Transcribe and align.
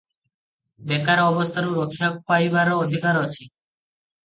ବେକାର 0.91 1.25
ଅବସ୍ଥାରୁ 1.33 1.77
ରକ୍ଷା 1.77 2.11
ପାଇବାର 2.33 2.81
ଅଧିକାର 2.87 3.25
ଅଛି। 3.29 3.41